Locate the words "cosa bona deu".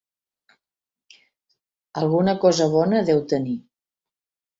2.45-3.21